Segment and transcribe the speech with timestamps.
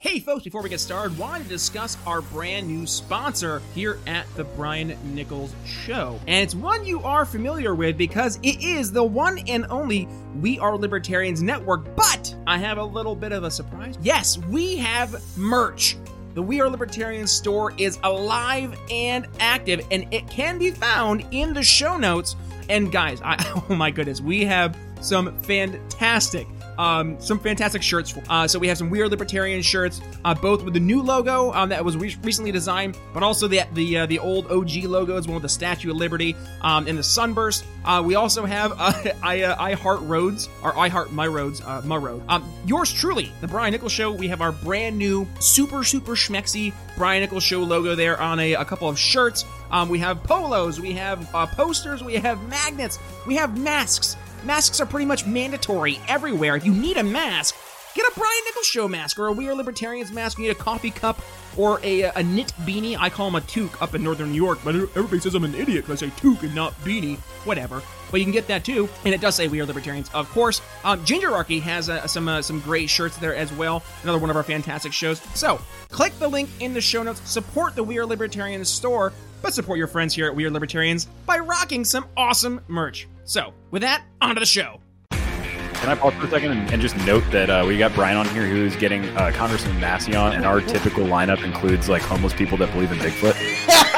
[0.00, 4.32] Hey folks, before we get started, wanted to discuss our brand new sponsor here at
[4.36, 6.20] the Brian Nichols Show.
[6.28, 10.06] And it's one you are familiar with because it is the one and only
[10.40, 11.96] We Are Libertarians Network.
[11.96, 13.98] But I have a little bit of a surprise.
[14.00, 15.96] Yes, we have merch.
[16.34, 21.52] The We Are Libertarians store is alive and active, and it can be found in
[21.52, 22.36] the show notes.
[22.68, 23.34] And guys, I,
[23.68, 26.46] oh my goodness, we have some fantastic
[26.78, 28.14] um, some fantastic shirts.
[28.28, 31.52] Uh, so we have some We Are Libertarian shirts, uh, both with the new logo
[31.52, 34.98] um, that was re- recently designed, but also the the uh, the old OG logo,
[34.98, 37.64] logos, one with the Statue of Liberty um, and the Sunburst.
[37.84, 41.62] Uh, we also have uh, I uh, I Heart Roads or I Heart My Roads,
[41.84, 42.22] My Road.
[42.28, 44.12] Um, yours truly, the Brian Nichols Show.
[44.12, 48.54] We have our brand new super super schmexy Brian Nichols Show logo there on a,
[48.54, 49.44] a couple of shirts.
[49.70, 54.16] Um, we have polos, we have posters, we have magnets, we have masks.
[54.44, 56.56] Masks are pretty much mandatory everywhere.
[56.56, 57.56] If you need a mask,
[57.94, 60.38] get a Brian Nichols Show mask or a We Are Libertarians mask.
[60.38, 61.20] You need a coffee cup
[61.56, 62.96] or a, a knit beanie.
[62.98, 65.54] I call them a toque up in northern New York, but everybody says I'm an
[65.54, 67.18] idiot because I say toque and not beanie.
[67.44, 67.82] Whatever.
[68.10, 70.62] But you can get that too, and it does say We Are Libertarians, of course.
[70.82, 73.82] Um, Gingerarchy has uh, some uh, some great shirts there as well.
[74.02, 75.20] Another one of our fantastic shows.
[75.34, 75.60] So
[75.90, 77.20] click the link in the show notes.
[77.28, 81.06] Support the We Are Libertarians store, but support your friends here at We Are Libertarians
[81.26, 83.08] by rocking some awesome merch.
[83.24, 84.80] So, with that, on to the show.
[85.10, 88.16] Can I pause for a second and, and just note that uh, we got Brian
[88.16, 92.34] on here who's getting uh, Congressman Massey on, and our typical lineup includes like homeless
[92.34, 93.94] people that believe in Bigfoot.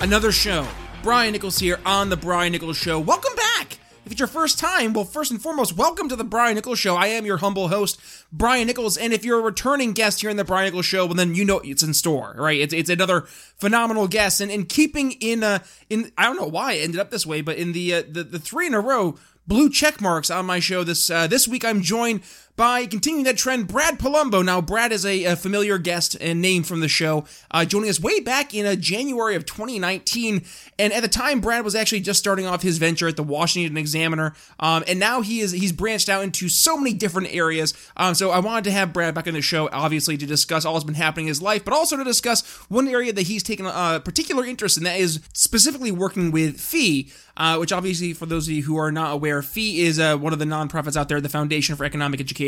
[0.00, 0.66] another show.
[1.02, 2.98] Brian Nichols here on The Brian Nichols Show.
[2.98, 3.78] Welcome back!
[4.04, 6.94] If it's your first time, well, first and foremost, welcome to The Brian Nichols Show.
[6.94, 8.00] I am your humble host,
[8.32, 11.14] Brian Nichols, and if you're a returning guest here in The Brian Nichols Show, well,
[11.14, 12.60] then you know it's in store, right?
[12.60, 13.22] It's, it's another
[13.56, 17.10] phenomenal guest, and in keeping in, uh, in, I don't know why it ended up
[17.10, 20.30] this way, but in the, uh, the, the three in a row blue check marks
[20.30, 22.20] on my show this, uh, this week, I'm joined
[22.56, 24.42] by continuing that trend, Brad Polumbo.
[24.42, 28.00] Now, Brad is a, a familiar guest and name from the show, uh, joining us
[28.00, 30.42] way back in uh, January of 2019.
[30.78, 33.76] And at the time, Brad was actually just starting off his venture at the Washington
[33.76, 37.74] Examiner, um, and now he is he's branched out into so many different areas.
[37.96, 40.74] Um, so I wanted to have Brad back on the show, obviously, to discuss all
[40.74, 43.66] that's been happening in his life, but also to discuss one area that he's taken
[43.66, 47.10] a particular interest in, that is specifically working with FEE.
[47.38, 50.32] Uh, which obviously, for those of you who are not aware, FEE is uh, one
[50.32, 52.45] of the nonprofits out there, the Foundation for Economic Education.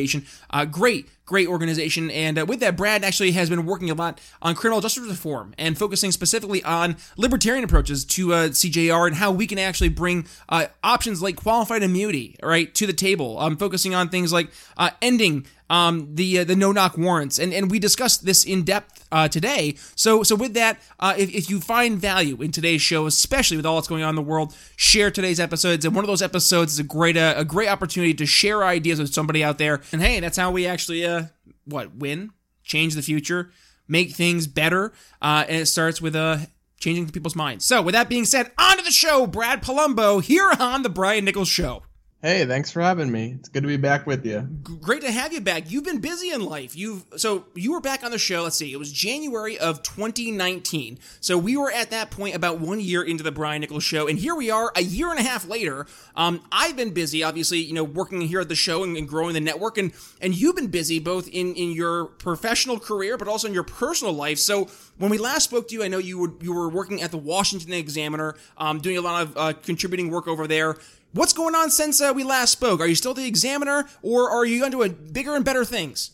[0.50, 2.10] Uh, great, great organization.
[2.10, 5.54] And uh, with that, Brad actually has been working a lot on criminal justice reform
[5.58, 10.26] and focusing specifically on libertarian approaches to uh, CJR and how we can actually bring
[10.48, 13.38] uh, options like qualified immunity, right, to the table.
[13.38, 17.52] Um, focusing on things like uh, ending um, the uh, the no knock warrants, and
[17.52, 19.76] and we discussed this in depth uh, today.
[19.94, 23.66] So so with that, uh, if, if you find value in today's show, especially with
[23.66, 25.84] all that's going on in the world, share today's episodes.
[25.84, 28.98] And one of those episodes is a great uh, a great opportunity to share ideas
[28.98, 29.80] with somebody out there.
[29.92, 31.24] And hey, that's how we actually uh
[31.64, 32.30] what win,
[32.62, 33.50] change the future,
[33.86, 34.92] make things better.
[35.20, 36.38] Uh, and it starts with uh
[36.80, 37.64] changing people's minds.
[37.64, 41.24] So with that being said, on to the show, Brad Polumbo here on the Brian
[41.24, 41.82] Nichols Show.
[42.20, 43.36] Hey, thanks for having me.
[43.38, 44.40] It's good to be back with you.
[44.40, 45.70] Great to have you back.
[45.70, 46.76] You've been busy in life.
[46.76, 48.42] You've so you were back on the show.
[48.42, 50.98] Let's see, it was January of 2019.
[51.20, 54.18] So we were at that point about one year into the Brian Nichols show, and
[54.18, 55.86] here we are a year and a half later.
[56.16, 59.34] Um, I've been busy, obviously, you know, working here at the show and, and growing
[59.34, 63.46] the network, and and you've been busy both in in your professional career, but also
[63.46, 64.38] in your personal life.
[64.38, 67.12] So when we last spoke to you, I know you were you were working at
[67.12, 70.78] the Washington Examiner, um, doing a lot of uh, contributing work over there.
[71.12, 72.80] What's going on since uh, we last spoke?
[72.80, 76.10] Are you still the examiner, or are you onto a bigger and better things?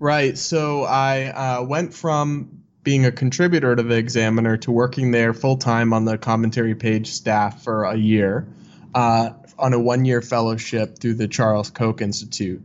[0.00, 0.36] Right.
[0.36, 5.56] So I uh, went from being a contributor to the Examiner to working there full
[5.56, 8.48] time on the commentary page staff for a year
[8.96, 9.30] uh,
[9.60, 12.60] on a one year fellowship through the Charles Koch Institute.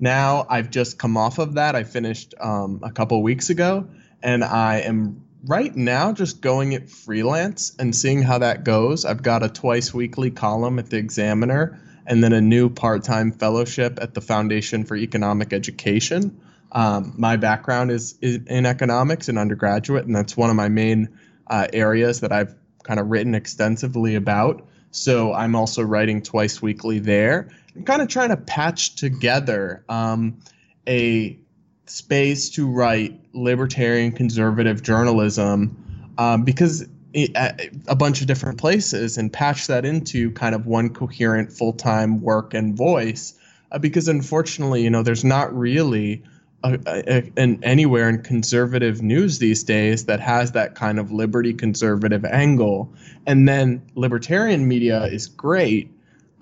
[0.00, 1.74] Now I've just come off of that.
[1.74, 3.88] I finished um, a couple weeks ago,
[4.22, 9.04] and I am right now just going it freelance and seeing how that goes.
[9.04, 13.32] I've got a twice weekly column at the Examiner and then a new part time
[13.32, 16.40] fellowship at the Foundation for Economic Education.
[16.70, 21.18] Um, my background is, is, in economics and undergraduate, and that's one of my main
[21.46, 24.66] uh, areas that I've kind of written extensively about.
[24.90, 27.50] So I'm also writing twice weekly there.
[27.76, 30.38] I'm kind of trying to patch together um,
[30.86, 31.38] a
[31.86, 35.76] space to write libertarian conservative journalism
[36.18, 37.30] um, because it,
[37.88, 42.54] a bunch of different places and patch that into kind of one coherent full-time work
[42.54, 43.34] and voice
[43.70, 46.22] uh, because unfortunately you know there's not really
[46.64, 51.52] a, a, an anywhere in conservative news these days that has that kind of liberty
[51.52, 52.92] conservative angle.
[53.26, 55.90] And then libertarian media is great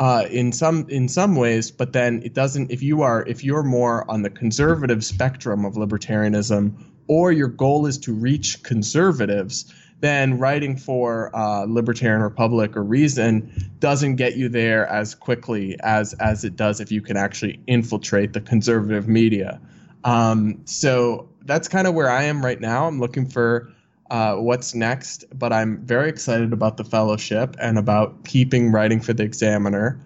[0.01, 2.71] uh, in some in some ways, but then it doesn't.
[2.71, 6.73] If you are if you're more on the conservative spectrum of libertarianism,
[7.07, 9.71] or your goal is to reach conservatives,
[10.01, 16.15] then writing for uh, Libertarian Republic or Reason doesn't get you there as quickly as
[16.15, 19.61] as it does if you can actually infiltrate the conservative media.
[20.03, 22.87] Um, so that's kind of where I am right now.
[22.87, 23.71] I'm looking for
[24.11, 29.13] uh, what's next, but I'm very excited about the fellowship and about keeping writing for
[29.13, 30.01] the Examiner.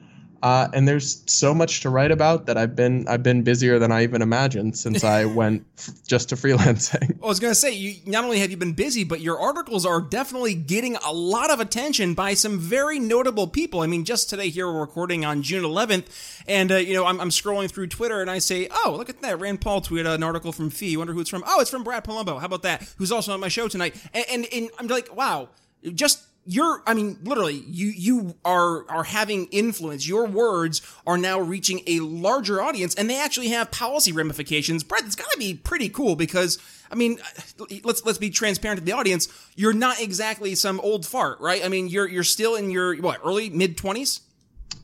[0.44, 3.90] Uh, and there's so much to write about that I've been I've been busier than
[3.90, 7.18] I even imagined since I went f- just to freelancing.
[7.22, 10.02] I was gonna say you not only have you been busy, but your articles are
[10.02, 13.80] definitely getting a lot of attention by some very notable people.
[13.80, 17.22] I mean, just today here we're recording on June 11th, and uh, you know I'm,
[17.22, 20.22] I'm, scrolling through Twitter and I say, oh look at that, Rand Paul tweeted an
[20.22, 20.98] article from FEE.
[20.98, 21.42] Wonder who it's from?
[21.46, 22.38] Oh, it's from Brad Polumbo.
[22.38, 22.86] How about that?
[22.98, 23.96] Who's also on my show tonight?
[24.12, 25.48] and, and, and I'm like, wow,
[25.94, 30.06] just you're i mean literally you you are are having influence.
[30.06, 34.84] Your words are now reaching a larger audience and they actually have policy ramifications.
[34.84, 36.58] Brett it's got to be pretty cool because
[36.90, 37.18] i mean
[37.60, 39.28] uh, let's let's be transparent to the audience.
[39.56, 41.64] You're not exactly some old fart right?
[41.64, 44.20] I mean you're you're still in your what early mid 20s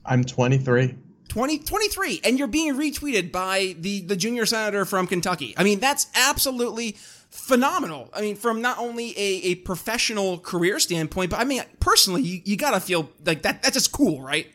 [0.07, 0.95] i'm 23
[1.29, 5.55] 20, 23 and you're being retweeted by the the junior senator from kentucky.
[5.57, 6.97] I mean that's absolutely
[7.41, 8.11] phenomenal.
[8.15, 12.41] I mean, from not only a, a professional career standpoint, but I mean, personally, you,
[12.45, 13.63] you gotta feel like that.
[13.63, 14.47] That's just cool, right?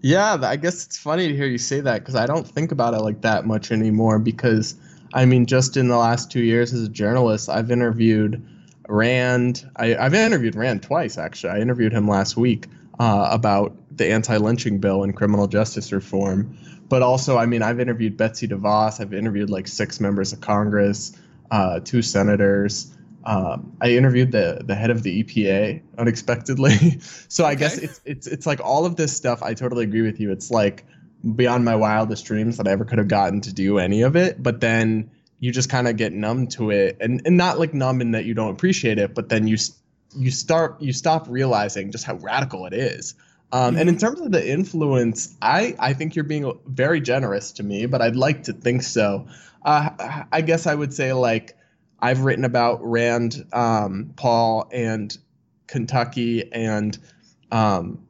[0.00, 2.94] Yeah, I guess it's funny to hear you say that because I don't think about
[2.94, 4.18] it like that much anymore.
[4.18, 4.76] Because
[5.14, 8.46] I mean, just in the last two years as a journalist, I've interviewed
[8.88, 9.68] Rand.
[9.76, 11.50] I, have interviewed Rand twice, actually.
[11.50, 12.66] I interviewed him last week
[13.00, 16.56] uh, about the anti-lynching bill and criminal justice reform.
[16.88, 19.00] But also, I mean, I've interviewed Betsy DeVos.
[19.00, 21.12] I've interviewed like six members of Congress
[21.50, 22.94] uh, two senators.
[23.24, 27.00] Um, I interviewed the the head of the EPA unexpectedly.
[27.28, 29.42] so I guess it's it's it's like all of this stuff.
[29.42, 30.30] I totally agree with you.
[30.32, 30.86] It's like
[31.34, 34.42] beyond my wildest dreams that I ever could have gotten to do any of it.
[34.42, 35.10] But then
[35.40, 38.24] you just kind of get numb to it, and and not like numb in that
[38.24, 39.56] you don't appreciate it, but then you
[40.16, 43.14] you start you stop realizing just how radical it is.
[43.50, 44.06] Um, and in mm-hmm.
[44.06, 48.16] terms of the influence, I, I think you're being very generous to me, but I'd
[48.16, 49.26] like to think so.
[49.68, 51.54] Uh, I guess I would say like
[52.00, 55.14] I've written about Rand um, Paul and
[55.66, 56.98] Kentucky and
[57.52, 58.02] um,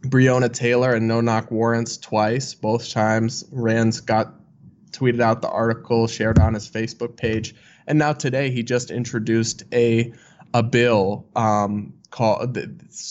[0.00, 2.54] Breonna Taylor and no knock warrants twice.
[2.54, 4.34] Both times Rand's got
[4.90, 7.54] tweeted out the article, shared on his Facebook page,
[7.86, 10.12] and now today he just introduced a
[10.54, 12.58] a bill um, called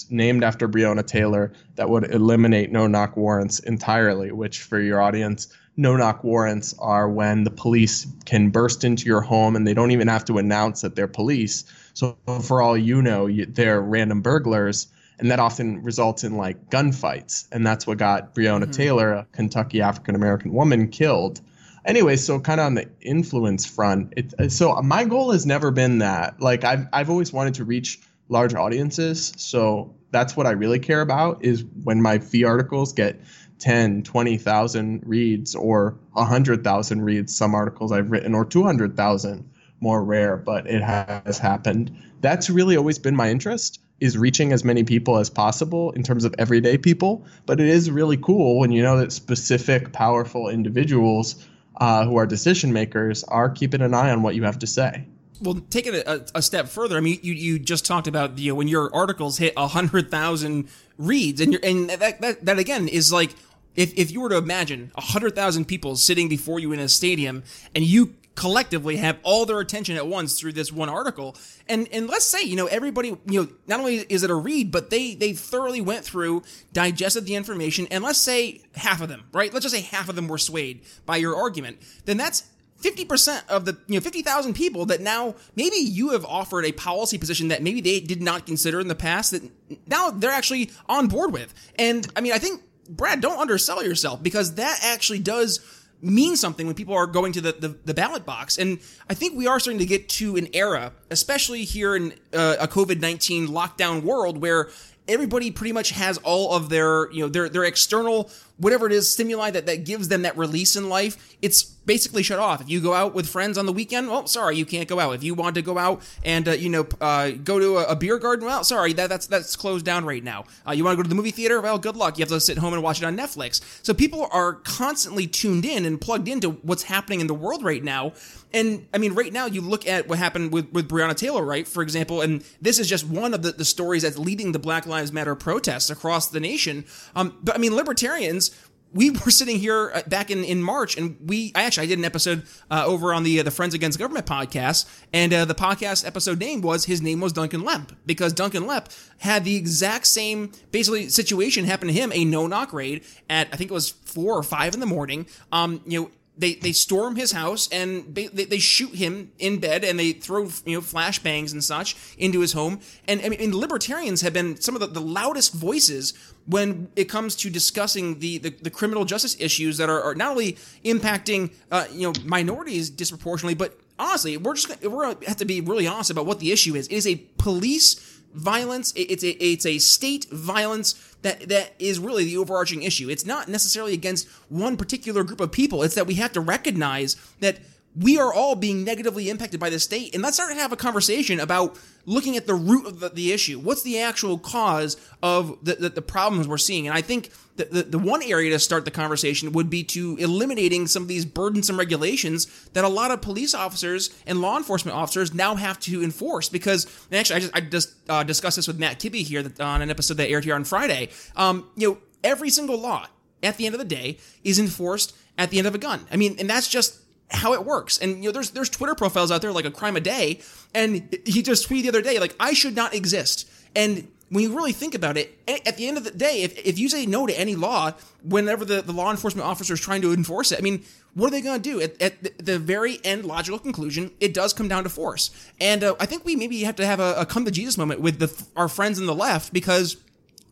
[0.09, 4.33] named after Breonna Taylor that would eliminate no knock warrants entirely.
[4.33, 5.47] Which for your audience
[5.79, 9.91] no knock warrants are when the police can burst into your home and they don't
[9.91, 11.63] even have to announce that they're police.
[11.93, 14.87] So for all you know, you, they're random burglars,
[15.19, 18.71] and that often results in like gunfights, and that's what got Breonna mm-hmm.
[18.71, 21.39] Taylor, a Kentucky African American woman, killed.
[21.85, 25.99] Anyway, so kind of on the influence front, it, so my goal has never been
[25.99, 26.41] that.
[26.41, 31.01] Like I've I've always wanted to reach large audiences, so that's what I really care
[31.01, 33.21] about is when my FEE articles get
[33.59, 39.49] 10, 20,000 reads or 100,000 reads, some articles I've written, or 200,000,
[39.81, 41.95] more rare, but it has happened.
[42.21, 46.23] That's really always been my interest is reaching as many people as possible in terms
[46.23, 47.25] of everyday people.
[47.45, 51.45] But it is really cool when you know that specific, powerful individuals
[51.77, 55.05] uh, who are decision makers are keeping an eye on what you have to say
[55.41, 56.97] well, take it a, a, step further.
[56.97, 60.67] I mean, you, you just talked about you know, when your articles hit hundred thousand
[60.97, 63.35] reads, and you and that, that that again is like
[63.75, 67.83] if, if you were to imagine 100,000 people sitting before you in a stadium and
[67.83, 71.35] you collectively have all their attention at once through this one article
[71.67, 74.71] and and let's say you know everybody you know not only is it a read
[74.71, 79.25] but they they thoroughly went through digested the information and let's say half of them
[79.33, 79.53] right?
[79.53, 81.81] Let's just say half of them were swayed by your argument.
[82.05, 82.43] Then that's
[82.81, 87.17] 50% of the you know 50,000 people that now maybe you have offered a policy
[87.17, 89.43] position that maybe they did not consider in the past that
[89.85, 91.53] now they're actually on board with.
[91.77, 95.59] And i mean i think Brad, don't undersell yourself because that actually does
[96.01, 98.57] mean something when people are going to the, the, the, ballot box.
[98.57, 98.79] And
[99.09, 102.67] I think we are starting to get to an era, especially here in uh, a
[102.67, 104.69] COVID 19 lockdown world, where
[105.07, 109.11] everybody pretty much has all of their, you know, their, their external whatever it is
[109.11, 112.61] stimuli that, that gives them that release in life it's basically shut off.
[112.61, 115.15] If you go out with friends on the weekend well sorry you can't go out.
[115.15, 117.95] If you want to go out and uh, you know uh, go to a, a,
[117.95, 120.45] beer garden well sorry that, that's that's closed down right now.
[120.67, 121.61] Uh, you want to go to the movie theater?
[121.61, 122.17] Well good luck.
[122.17, 123.61] You have to sit home and watch it on netflix.
[123.83, 127.83] So people are constantly tuned in and plugged into what's happening in the world right
[127.83, 128.13] now.
[128.51, 131.67] And I mean, right now you look at what happened with, with Breonna Taylor, right?
[131.67, 134.87] For example, and this is just one of the, the stories that's leading the Black
[134.87, 136.85] Lives Matter protests across the nation.
[137.15, 138.48] Um, but I mean, libertarians,
[138.93, 141.99] we were sitting here uh, back in, in March, and we I actually I did
[141.99, 145.55] an episode uh, over on the uh, the Friends Against Government podcast, and uh, the
[145.55, 150.07] podcast episode name was his name was Duncan Lemp because Duncan Lemp had the exact
[150.07, 153.89] same basically situation happen to him a no knock raid at I think it was
[153.89, 155.27] four or five in the morning.
[155.51, 159.83] Um, you know they they storm his house and they, they, shoot him in bed
[159.83, 162.79] and they throw you know flashbangs and such into his home.
[163.07, 166.13] And I mean libertarians have been some of the, the loudest voices
[166.47, 170.31] when it comes to discussing the, the, the criminal justice issues that are, are not
[170.31, 170.53] only
[170.83, 175.59] impacting uh, you know minorities disproportionately but honestly we're just we're gonna have to be
[175.61, 176.87] really honest about what the issue is.
[176.87, 182.23] It is a police violence it's a it's a state violence that that is really
[182.23, 183.09] the overarching issue.
[183.09, 185.83] It's not necessarily against one particular group of people.
[185.83, 187.59] It's that we have to recognize that
[187.95, 190.13] we are all being negatively impacted by the state.
[190.13, 193.31] And let's start to have a conversation about looking at the root of the, the
[193.31, 193.59] issue.
[193.59, 196.87] What's the actual cause of the, the, the problems we're seeing?
[196.87, 200.87] And I think the, the, one area to start the conversation would be to eliminating
[200.87, 205.33] some of these burdensome regulations that a lot of police officers and law enforcement officers
[205.33, 206.47] now have to enforce.
[206.47, 209.89] Because, actually, I just, I just uh, discussed this with Matt Kibbe here on an
[209.89, 211.09] episode that aired here on Friday.
[211.35, 213.07] Um, you know, every single law
[213.43, 216.05] at the end of the day is enforced at the end of a gun.
[216.11, 216.99] I mean, and that's just
[217.31, 217.97] how it works.
[217.97, 220.41] And you know, there's there's Twitter profiles out there like a crime a day,
[220.73, 223.49] and he just tweeted the other day like I should not exist.
[223.75, 226.77] And when you really think about it, at the end of the day, if, if
[226.77, 227.91] you say no to any law,
[228.23, 230.83] whenever the, the law enforcement officer is trying to enforce it, I mean,
[231.15, 231.81] what are they going to do?
[231.81, 235.31] At, at, the very end, logical conclusion, it does come down to force.
[235.59, 238.01] And uh, I think we maybe have to have a, a come to Jesus moment
[238.01, 239.97] with the, our friends in the left because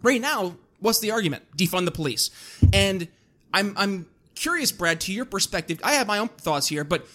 [0.02, 1.44] right now, what's the argument?
[1.56, 2.32] Defund the police.
[2.74, 3.08] And
[3.54, 4.08] I'm I'm
[4.40, 5.80] curious, Brad, to your perspective.
[5.84, 7.08] I have my own thoughts here, but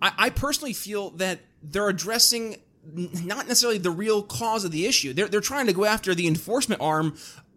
[0.00, 2.56] I, I personally feel that they're addressing
[2.92, 5.12] not necessarily the real cause of the issue.
[5.12, 7.16] They're, they're trying to go after the enforcement arm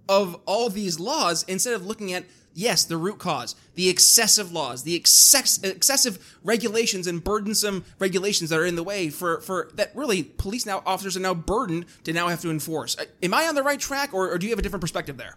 [0.09, 4.83] of all these laws instead of looking at yes, the root cause, the excessive laws,
[4.83, 9.95] the excess, excessive regulations and burdensome regulations that are in the way for, for that
[9.95, 12.97] really police now officers are now burdened to now have to enforce.
[12.97, 15.17] Uh, am I on the right track or, or do you have a different perspective
[15.17, 15.35] there?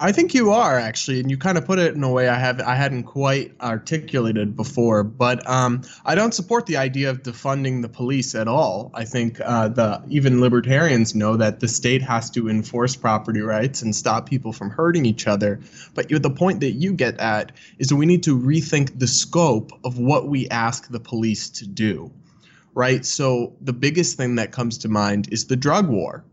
[0.00, 2.38] I think you are actually, and you kind of put it in a way I
[2.38, 5.02] have I hadn't quite articulated before.
[5.02, 8.90] But um, I don't support the idea of defunding the police at all.
[8.94, 13.82] I think uh, the even libertarians know that the state has to enforce property rights
[13.82, 15.60] and stop people from hurting each other.
[15.94, 19.72] But the point that you get at is that we need to rethink the scope
[19.84, 22.12] of what we ask the police to do.
[22.74, 23.04] Right.
[23.04, 26.24] So the biggest thing that comes to mind is the drug war.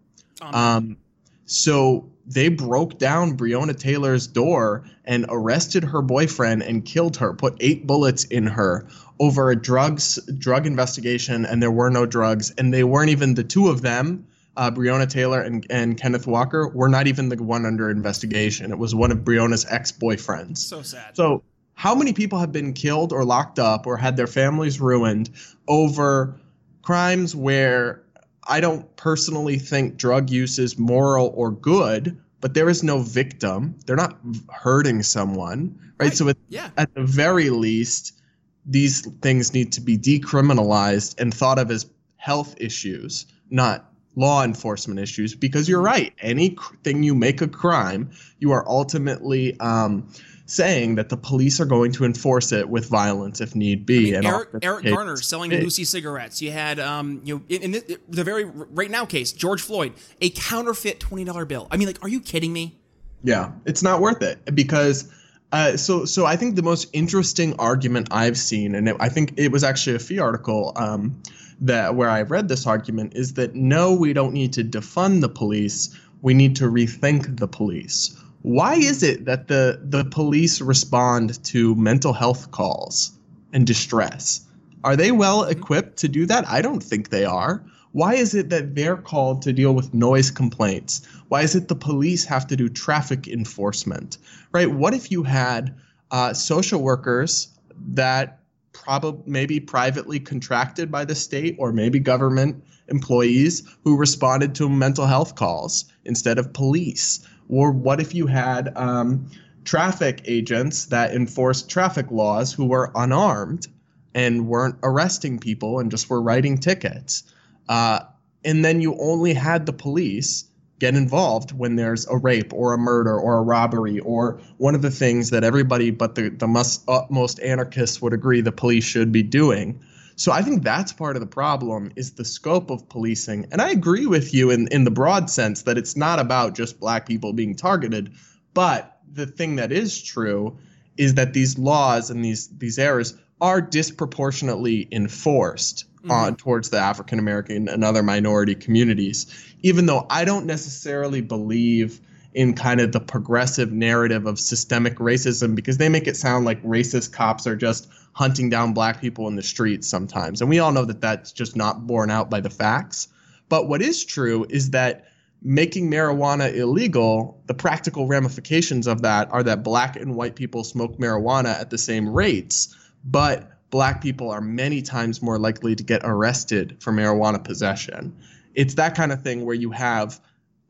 [0.42, 0.98] Um,
[1.46, 7.56] so they broke down Breonna Taylor's door and arrested her boyfriend and killed her, put
[7.60, 8.88] eight bullets in her
[9.20, 13.44] over a drugs drug investigation, and there were no drugs, and they weren't even the
[13.44, 14.28] two of them.
[14.58, 18.72] Uh, Breonna Taylor and, and Kenneth Walker were not even the one under investigation.
[18.72, 20.60] It was one of Breonna's ex boyfriends.
[20.60, 21.16] So sad.
[21.16, 25.30] So, how many people have been killed or locked up or had their families ruined
[25.68, 26.40] over
[26.82, 28.05] crimes where
[28.48, 33.76] I don't personally think drug use is moral or good, but there is no victim.
[33.86, 36.08] They're not hurting someone, right?
[36.08, 36.14] right.
[36.14, 36.70] So at, yeah.
[36.78, 38.20] at the very least,
[38.66, 45.00] these things need to be decriminalized and thought of as health issues, not law enforcement
[45.00, 45.36] issues.
[45.36, 50.10] Because you're right, anything you make a crime, you are ultimately um,
[50.46, 54.16] saying that the police are going to enforce it with violence if need be.
[54.16, 56.42] I mean, Eric, Eric Garner selling it, loosie cigarettes.
[56.42, 60.30] You had, um, you know, in, in, the very right now case, George Floyd, a
[60.30, 61.68] counterfeit twenty dollar bill.
[61.72, 62.78] I mean, like, are you kidding me?
[63.24, 65.12] Yeah, it's not worth it because.
[65.52, 69.36] Uh, so, so I think the most interesting argument I've seen, and it, I think
[69.38, 71.22] it was actually a FEE article um,
[71.62, 75.30] that where I read this argument, is that no, we don't need to defund the
[75.30, 75.98] police.
[76.24, 81.74] We need to rethink the police why is it that the the police respond to
[81.74, 83.12] mental health calls
[83.54, 84.46] and distress?
[84.84, 86.48] Are they well equipped to do that?
[86.48, 87.64] I don't think they are.
[87.92, 91.02] Why is it that they're called to deal with noise complaints?
[91.28, 94.20] Why is it the police have to do traffic enforcement?
[94.52, 94.70] Right?
[94.70, 95.76] What if you had
[96.12, 97.48] uh, social workers
[97.94, 98.42] that
[98.74, 105.08] probably maybe privately contracted by the state or maybe government employees who responded to mental
[105.08, 107.26] health calls instead of police?
[107.50, 109.30] Or what if you had um,
[109.66, 113.68] traffic agents that enforced traffic laws who were unarmed
[114.14, 117.24] and weren't arresting people and just were writing tickets.
[117.68, 118.00] Uh,
[118.46, 120.46] and then you only had the police
[120.80, 124.82] get involved when there's a rape or a murder or a robbery or one of
[124.82, 128.84] the things that everybody but the, the most, uh, most anarchists would agree the police
[128.84, 129.80] should be doing.
[130.16, 133.48] So I think that's part of the problem is the scope of policing.
[133.52, 136.80] And I agree with you in, in the broad sense that it's not about just
[136.80, 138.14] black people being targeted.
[138.54, 140.58] But the thing that is true
[140.98, 146.12] is that these laws and these these errors are disproportionately enforced mm-hmm.
[146.12, 149.28] on towards the African American and other minority communities.
[149.62, 152.00] Even though I don't necessarily believe
[152.36, 156.62] in kind of the progressive narrative of systemic racism because they make it sound like
[156.64, 160.42] racist cops are just hunting down black people in the streets sometimes.
[160.42, 163.08] And we all know that that's just not borne out by the facts.
[163.48, 165.06] But what is true is that
[165.42, 170.98] making marijuana illegal, the practical ramifications of that are that black and white people smoke
[170.98, 172.76] marijuana at the same rates,
[173.06, 178.14] but black people are many times more likely to get arrested for marijuana possession.
[178.54, 180.20] It's that kind of thing where you have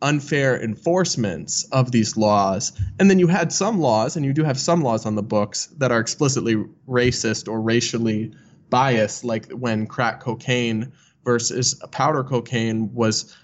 [0.06, 2.80] unfair enforcements of these laws.
[3.00, 5.66] And then you had some laws, and you do have some laws on the books
[5.80, 8.32] that are explicitly racist or racially
[8.70, 10.92] biased, like when crack cocaine
[11.24, 13.36] versus powder cocaine was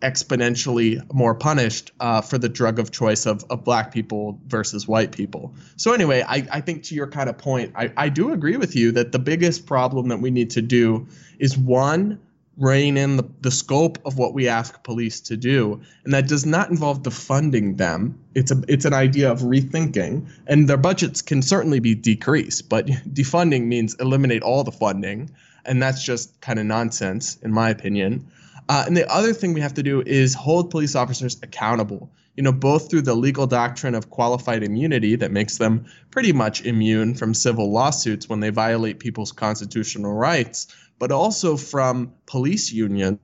[0.00, 5.12] exponentially more punished uh, for the drug of choice of, of black people versus white
[5.12, 5.54] people.
[5.76, 8.74] So, anyway, I, I think to your kind of point, I, I do agree with
[8.74, 11.06] you that the biggest problem that we need to do
[11.38, 12.18] is one,
[12.56, 15.80] rein in the, the scope of what we ask police to do.
[16.04, 18.18] And that does not involve defunding them.
[18.34, 20.28] It's a it's an idea of rethinking.
[20.46, 25.30] And their budgets can certainly be decreased but defunding means eliminate all the funding.
[25.64, 28.30] And that's just kind of nonsense in my opinion.
[28.68, 32.42] Uh, and the other thing we have to do is hold police officers accountable you
[32.42, 37.14] know both through the legal doctrine of qualified immunity that makes them pretty much immune
[37.14, 40.68] from civil lawsuits when they violate people's constitutional rights
[41.02, 43.18] but also from police unions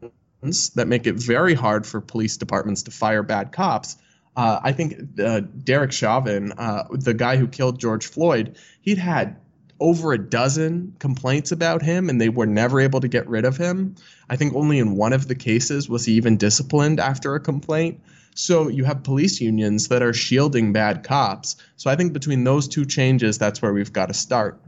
[0.71, 3.97] that make it very hard for police departments to fire bad cops.
[4.35, 9.37] Uh, I think uh, Derek Chauvin, uh, the guy who killed George Floyd, he'd had
[9.79, 13.57] over a dozen complaints about him and they were never able to get rid of
[13.57, 13.95] him.
[14.29, 18.01] I think only in one of the cases was he even disciplined after a complaint.
[18.35, 21.55] So you have police unions that are shielding bad cops.
[21.77, 24.61] So I think between those two changes, that's where we've got to start.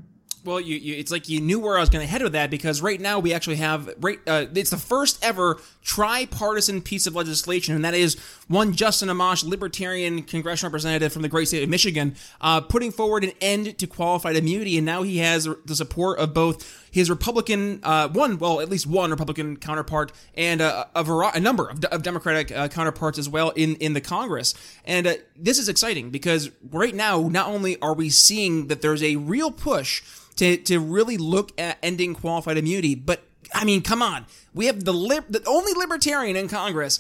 [0.43, 2.51] Well, you, you, it's like you knew where I was going to head with that
[2.51, 4.19] because right now we actually have right.
[4.27, 9.45] Uh, it's the first ever tripartisan piece of legislation, and that is one Justin Amash,
[9.45, 13.87] libertarian congressional representative from the great state of Michigan, uh, putting forward an end to
[13.87, 18.61] qualified immunity, and now he has the support of both his Republican uh, one, well,
[18.61, 23.19] at least one Republican counterpart, and a, a, a number of, of Democratic uh, counterparts
[23.19, 24.55] as well in in the Congress.
[24.85, 29.03] And uh, this is exciting because right now, not only are we seeing that there's
[29.03, 30.03] a real push
[30.41, 32.95] to, to really look at ending qualified immunity.
[32.95, 33.23] But
[33.55, 34.27] I mean, come on.
[34.55, 36.99] We have the lib- the only libertarian in Congress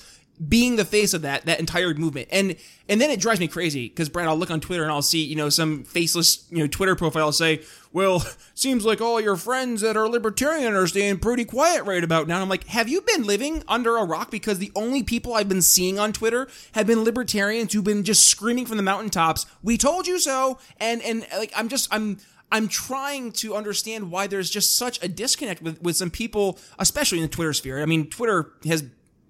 [0.49, 2.29] being the face of that that entire movement.
[2.31, 2.57] And
[2.89, 5.23] and then it drives me crazy because Brad, I'll look on Twitter and I'll see
[5.23, 8.25] you know some faceless you know Twitter profile say, "Well,
[8.55, 12.37] seems like all your friends that are libertarian are staying pretty quiet right about now."
[12.37, 14.31] And I'm like, have you been living under a rock?
[14.31, 18.27] Because the only people I've been seeing on Twitter have been libertarians who've been just
[18.27, 22.19] screaming from the mountaintops, "We told you so!" And and like I'm just I'm
[22.53, 27.19] I'm trying to understand why there's just such a disconnect with, with some people, especially
[27.19, 27.81] in the Twitter sphere.
[27.81, 28.83] I mean, Twitter has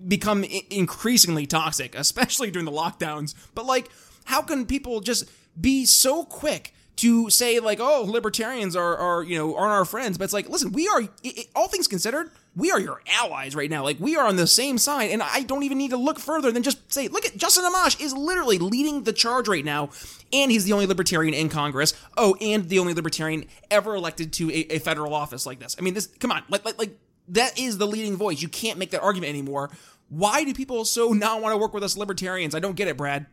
[0.07, 3.35] become I- increasingly toxic, especially during the lockdowns.
[3.55, 3.91] But like,
[4.25, 9.37] how can people just be so quick to say like, oh, libertarians are, are you
[9.39, 10.19] know aren't our friends?
[10.19, 13.71] But it's like, listen, we are it, all things considered, we are your allies right
[13.71, 13.83] now.
[13.83, 16.51] Like we are on the same side, and I don't even need to look further
[16.53, 19.91] than just say, look at Justin Amash is literally leading the charge right now,
[20.33, 21.95] and he's the only libertarian in Congress.
[22.17, 25.77] Oh, and the only libertarian ever elected to a, a federal office like this.
[25.79, 26.99] I mean, this come on, like like like
[27.31, 28.43] that is the leading voice.
[28.43, 29.71] You can't make that argument anymore.
[30.09, 32.55] Why do people so not want to work with us libertarians?
[32.55, 33.27] I don't get it, Brad.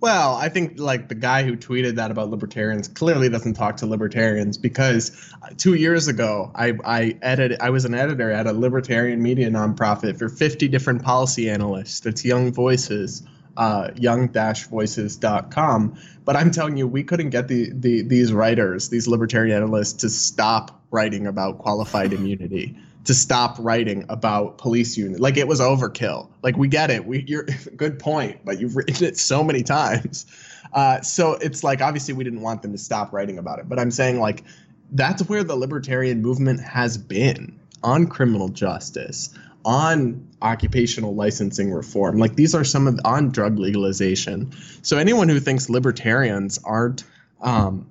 [0.00, 3.86] Well, I think like the guy who tweeted that about libertarians clearly doesn't talk to
[3.86, 8.52] libertarians because uh, two years ago I I edited I was an editor at a
[8.52, 12.04] libertarian media nonprofit for 50 different policy analysts.
[12.04, 13.22] It's Young Voices,
[13.56, 15.96] uh, young-voices.com.
[16.24, 20.08] But I'm telling you, we couldn't get the, the these writers, these libertarian analysts, to
[20.08, 25.20] stop writing about qualified immunity to stop writing about police union.
[25.20, 26.28] Like it was overkill.
[26.42, 27.04] Like we get it.
[27.04, 27.44] We you're
[27.76, 30.26] good point, but you've written it so many times.
[30.72, 33.78] Uh, so it's like obviously we didn't want them to stop writing about it, but
[33.78, 34.44] I'm saying like
[34.92, 39.30] that's where the libertarian movement has been on criminal justice,
[39.64, 42.18] on occupational licensing reform.
[42.18, 44.52] Like these are some of on drug legalization.
[44.82, 47.04] So anyone who thinks libertarians aren't
[47.40, 47.88] um,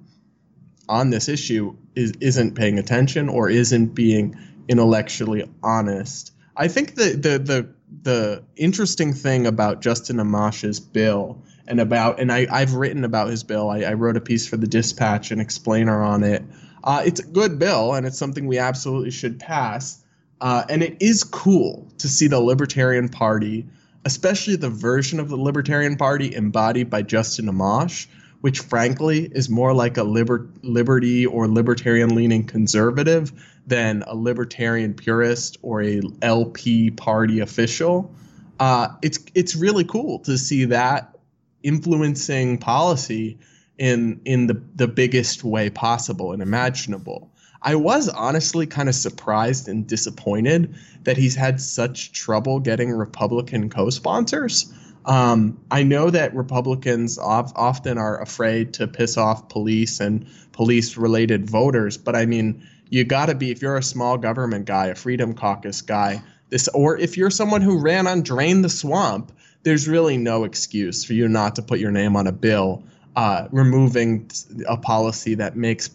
[0.87, 4.37] on this issue is isn't paying attention or isn't being
[4.71, 6.31] intellectually honest.
[6.55, 7.69] I think the the the
[8.03, 13.43] the interesting thing about Justin Amash's bill and about and I, I've written about his
[13.43, 13.69] bill.
[13.69, 16.41] I, I wrote a piece for the Dispatch and explainer on it.
[16.85, 20.01] Uh, it's a good bill and it's something we absolutely should pass.
[20.39, 23.67] Uh, and it is cool to see the Libertarian Party,
[24.05, 28.07] especially the version of the Libertarian Party embodied by Justin Amash,
[28.41, 33.31] which frankly is more like a liber- liberty or libertarian leaning conservative
[33.65, 38.13] than a libertarian purist or a LP party official.
[38.59, 41.17] Uh, it's it's really cool to see that
[41.63, 43.37] influencing policy
[43.77, 47.31] in in the the biggest way possible and imaginable.
[47.63, 50.73] I was honestly kind of surprised and disappointed
[51.03, 54.73] that he's had such trouble getting Republican co-sponsors.
[55.05, 60.95] Um, I know that Republicans of, often are afraid to piss off police and police
[60.97, 64.87] related voters, but I mean, you got to be, if you're a small government guy,
[64.87, 69.31] a Freedom Caucus guy, this, or if you're someone who ran on Drain the Swamp,
[69.63, 72.83] there's really no excuse for you not to put your name on a bill
[73.15, 74.29] uh, removing
[74.67, 75.89] a policy that makes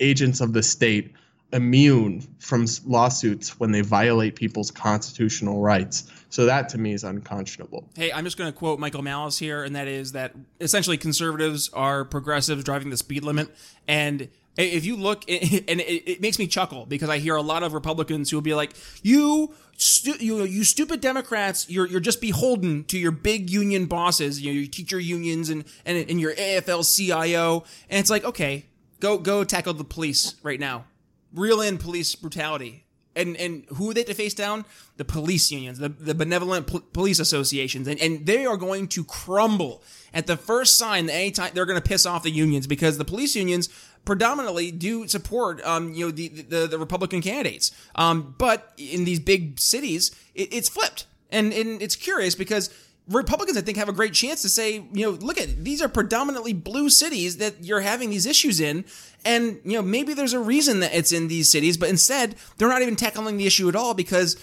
[0.00, 1.12] agents of the state
[1.52, 6.10] immune from lawsuits when they violate people's constitutional rights.
[6.28, 7.88] So that to me is unconscionable.
[7.96, 11.70] Hey, I'm just going to quote Michael Malice here, and that is that essentially conservatives
[11.72, 13.48] are progressives driving the speed limit.
[13.86, 17.72] And if you look, and it makes me chuckle because I hear a lot of
[17.72, 22.84] Republicans who will be like, "You, stu- you, you stupid Democrats, you're you're just beholden
[22.84, 27.64] to your big union bosses, you know, your teacher unions and and, and your AFL-CIO."
[27.88, 28.66] And it's like, okay,
[29.00, 30.84] go go tackle the police right now,
[31.32, 34.64] reel in police brutality, and and who they to face down?
[34.96, 39.82] The police unions, the, the benevolent police associations, and, and they are going to crumble
[40.14, 43.04] at the first sign that anytime they're going to piss off the unions because the
[43.04, 43.68] police unions
[44.04, 47.72] predominantly do support um, you know the, the, the Republican candidates.
[47.94, 52.70] Um, but in these big cities, it, it's flipped, and and it's curious because.
[53.10, 55.88] Republicans, I think, have a great chance to say, you know, look at these are
[55.88, 58.84] predominantly blue cities that you're having these issues in,
[59.24, 62.68] and you know maybe there's a reason that it's in these cities, but instead they're
[62.68, 64.36] not even tackling the issue at all because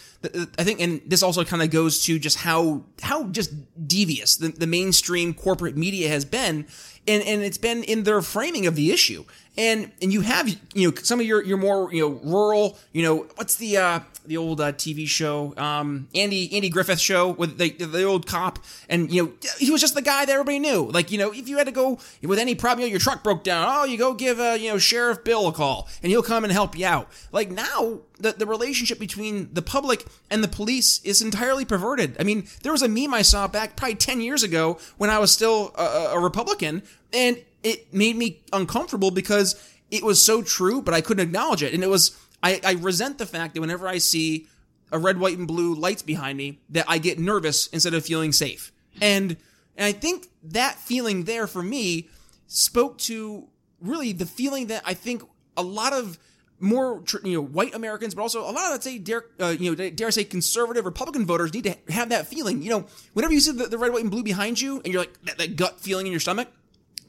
[0.58, 3.52] I think, and this also kind of goes to just how how just
[3.88, 6.66] devious the, the mainstream corporate media has been,
[7.08, 9.26] and and it's been in their framing of the issue.
[9.58, 13.04] And and you have you know some of your your more you know rural you
[13.04, 17.58] know what's the uh the old uh, TV show um Andy Andy Griffith show with
[17.58, 18.60] the the old cop
[18.90, 20.92] and you know he was just the guy that everybody knew.
[20.92, 23.24] Like you know if you had to go with any problem you know, your truck
[23.24, 26.43] broke down oh you go give uh know Sheriff Bill a call and he'll come
[26.43, 31.01] and help you out like now the, the relationship between the public and the police
[31.04, 32.15] is entirely perverted.
[32.19, 35.19] I mean, there was a meme I saw back probably 10 years ago when I
[35.19, 39.56] was still a, a Republican, and it made me uncomfortable because
[39.91, 41.73] it was so true, but I couldn't acknowledge it.
[41.73, 44.47] And it was, I, I resent the fact that whenever I see
[44.91, 48.32] a red, white, and blue lights behind me, that I get nervous instead of feeling
[48.32, 48.71] safe.
[49.01, 49.38] And,
[49.75, 52.10] and I think that feeling there for me
[52.47, 53.47] spoke to
[53.82, 55.24] really the feeling that I think
[55.58, 56.18] a lot of
[56.60, 59.76] more you know white Americans, but also a lot of let's say dare uh, you
[59.76, 62.62] know dare I say conservative Republican voters need to have that feeling.
[62.62, 65.02] You know, whenever you see the, the red, white, and blue behind you, and you're
[65.02, 66.50] like that, that gut feeling in your stomach,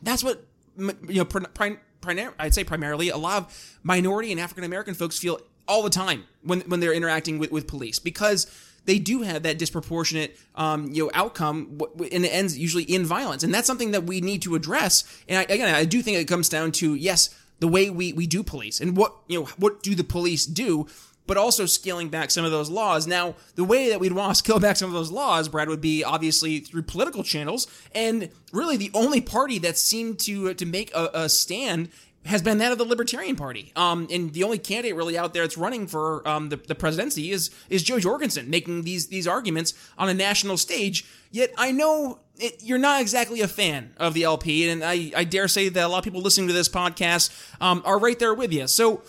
[0.02, 0.44] that's what
[0.76, 1.24] you know.
[1.24, 1.46] Prim,
[2.38, 6.24] I'd say primarily a lot of minority and African American folks feel all the time
[6.42, 8.46] when when they're interacting with, with police because
[8.86, 11.80] they do have that disproportionate um, you know outcome
[12.12, 13.42] and it ends usually in violence.
[13.42, 15.04] And that's something that we need to address.
[15.28, 18.26] And I, again i do think it comes down to yes the way we, we
[18.26, 20.86] do police and what you know what do the police do
[21.26, 23.06] but also scaling back some of those laws.
[23.06, 25.80] Now, the way that we'd want to scale back some of those laws, Brad, would
[25.80, 30.94] be obviously through political channels, and really the only party that seemed to to make
[30.94, 31.88] a, a stand
[32.26, 33.72] has been that of the Libertarian Party.
[33.76, 37.30] Um, and the only candidate really out there that's running for um, the, the presidency
[37.30, 41.04] is is Jo Jorgensen, making these these arguments on a national stage.
[41.30, 45.24] Yet I know it, you're not exactly a fan of the LP, and I, I
[45.24, 48.34] dare say that a lot of people listening to this podcast um, are right there
[48.34, 48.66] with you.
[48.66, 49.02] So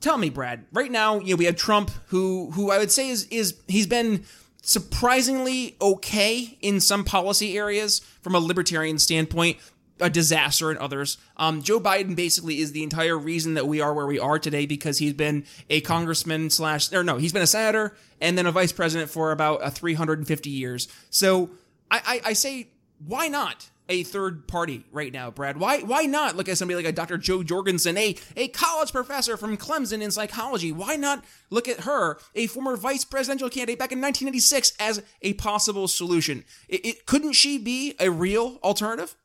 [0.00, 0.66] tell me, Brad.
[0.72, 3.86] Right now, you know, we have Trump, who who I would say is is he's
[3.86, 4.24] been
[4.62, 9.56] surprisingly okay in some policy areas from a libertarian standpoint,
[10.00, 11.18] a disaster in others.
[11.36, 14.66] Um, Joe Biden basically is the entire reason that we are where we are today
[14.66, 18.52] because he's been a congressman slash or no, he's been a senator and then a
[18.52, 20.88] vice president for about a 350 years.
[21.10, 21.50] So
[21.90, 22.68] I, I, I say,
[23.04, 23.70] why not?
[23.88, 25.56] a third party right now, Brad?
[25.56, 27.16] Why why not look at somebody like a Dr.
[27.16, 30.72] Jo Jorgensen, a, a college professor from Clemson in psychology?
[30.72, 35.32] Why not look at her, a former vice presidential candidate back in 1996, as a
[35.34, 36.44] possible solution?
[36.68, 39.16] It, it couldn't she be a real alternative?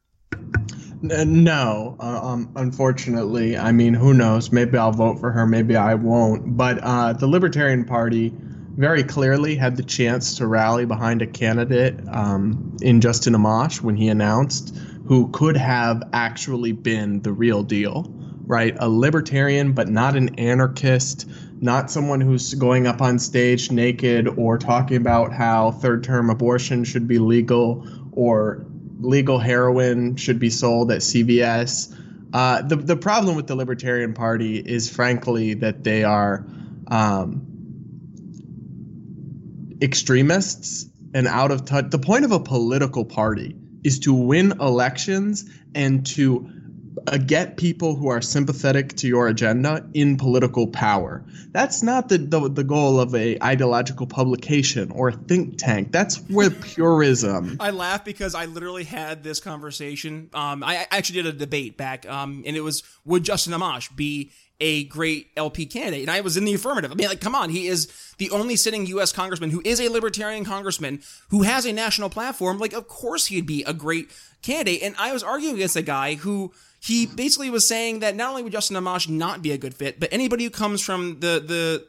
[1.04, 3.58] No, uh, um, unfortunately.
[3.58, 4.54] I mean, who knows?
[4.54, 6.56] Maybe I'll vote for her, maybe I won't.
[6.56, 8.34] But uh, the Libertarian Party
[8.78, 13.98] very clearly had the chance to rally behind a candidate um, in Justin Amash when
[13.98, 18.06] he announced who could have actually been the real deal,
[18.46, 18.74] right?
[18.80, 24.58] A libertarian, but not an anarchist, not someone who's going up on stage naked or
[24.58, 28.66] talking about how third term abortion should be legal or
[29.04, 31.96] legal heroin should be sold at CVS.
[32.34, 36.46] Uh, the, the problem with the Libertarian Party is, frankly, that they are.
[36.88, 37.54] Um,
[39.84, 41.90] extremists and out of touch.
[41.90, 46.50] The point of a political party is to win elections and to
[47.08, 51.24] uh, get people who are sympathetic to your agenda in political power.
[51.52, 55.92] That's not the, the, the goal of a ideological publication or a think tank.
[55.92, 57.58] That's where purism.
[57.60, 60.30] I laugh because I literally had this conversation.
[60.34, 63.94] Um, I, I actually did a debate back, um, and it was would Justin Amash
[63.96, 66.02] be a great LP candidate.
[66.02, 66.92] And I was in the affirmative.
[66.92, 69.12] I mean, like, come on, he is the only sitting U.S.
[69.12, 72.60] congressman who is a libertarian congressman who has a national platform.
[72.60, 74.10] Like, of course he'd be a great
[74.42, 74.82] candidate.
[74.82, 76.54] And I was arguing against a guy who
[76.84, 80.02] he basically was saying that not only would Justin Amash not be a good fit,
[80.02, 81.42] but anybody who comes from the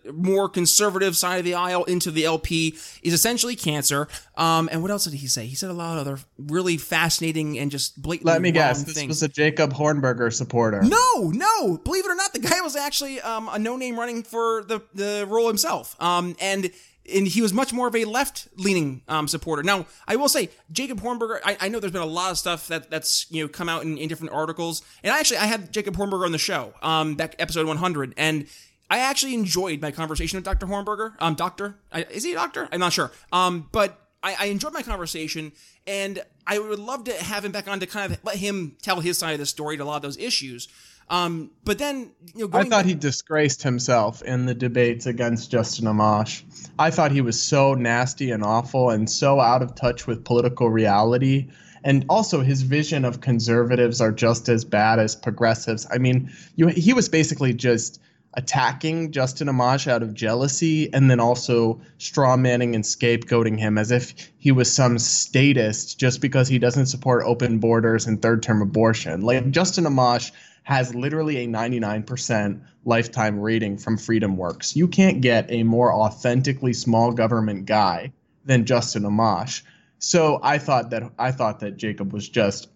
[0.04, 4.06] the more conservative side of the aisle into the LP is essentially cancer.
[4.36, 5.46] Um, and what else did he say?
[5.46, 8.32] He said a lot of other really fascinating and just blatantly.
[8.34, 8.84] Let me guess.
[8.84, 9.08] This things.
[9.08, 10.80] was a Jacob Hornberger supporter.
[10.82, 11.76] No, no.
[11.78, 14.80] Believe it or not, the guy was actually um, a no name running for the
[14.94, 16.00] the role himself.
[16.00, 16.70] Um, and
[17.12, 19.62] and he was much more of a left leaning um, supporter.
[19.62, 22.68] Now, I will say, Jacob Hornberger, I, I, know there's been a lot of stuff
[22.68, 25.72] that that's you know come out in, in different articles, and I actually I had
[25.72, 28.46] Jacob Hornberger on the show, um, back episode 100, and
[28.90, 30.66] I actually enjoyed my conversation with Dr.
[30.66, 31.14] Hornberger.
[31.18, 31.76] Um, doctor,
[32.10, 32.68] is he a doctor?
[32.70, 33.10] I'm not sure.
[33.32, 35.52] Um, but I, I enjoyed my conversation,
[35.86, 39.00] and I would love to have him back on to kind of let him tell
[39.00, 40.68] his side of the story to a lot of those issues.
[41.10, 45.50] Um, but then, you know, I thought back- he disgraced himself in the debates against
[45.50, 46.42] Justin Amash.
[46.78, 50.70] I thought he was so nasty and awful and so out of touch with political
[50.70, 51.48] reality.
[51.84, 55.86] And also, his vision of conservatives are just as bad as progressives.
[55.92, 58.00] I mean, you, he was basically just
[58.36, 64.32] attacking Justin Amash out of jealousy and then also strawmanning and scapegoating him as if
[64.38, 69.20] he was some statist just because he doesn't support open borders and third term abortion.
[69.20, 70.32] Like, Justin Amash
[70.64, 74.74] has literally a 99% lifetime rating from FreedomWorks.
[74.74, 78.12] You can't get a more authentically small government guy
[78.44, 79.62] than Justin Amash.
[79.98, 82.68] So I thought that I thought that Jacob was just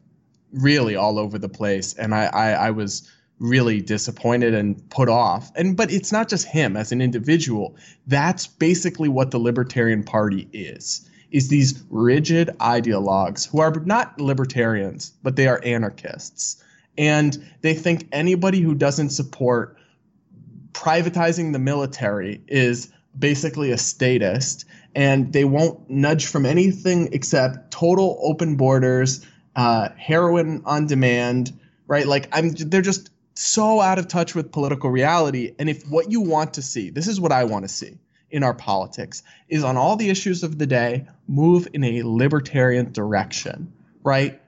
[0.53, 5.51] really all over the place, and I, I, I was really disappointed and put off.
[5.55, 7.77] And but it's not just him as an individual.
[8.07, 11.09] That's basically what the Libertarian Party is.
[11.31, 16.63] Is these rigid ideologues who are not libertarians, but they are anarchists
[16.99, 19.79] and they think anybody who doesn't support
[20.73, 28.19] privatizing the military is basically a statist and they won't nudge from anything except total
[28.23, 29.25] open borders
[29.57, 32.07] uh, heroin on demand right?
[32.07, 36.21] Like i'm they're just so out of touch with political reality and if what you
[36.21, 37.97] want to see this is what i want to see
[38.31, 42.93] in our politics is on all the issues of the day move in a libertarian
[42.93, 44.41] direction right?